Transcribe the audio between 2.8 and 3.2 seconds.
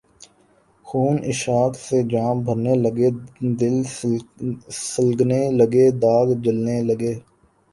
لگے